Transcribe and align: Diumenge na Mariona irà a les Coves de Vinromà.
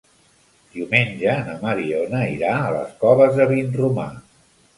Diumenge 0.77 1.35
na 1.49 1.53
Mariona 1.65 2.23
irà 2.37 2.55
a 2.63 2.73
les 2.79 2.97
Coves 3.05 3.37
de 3.43 3.49
Vinromà. 3.53 4.09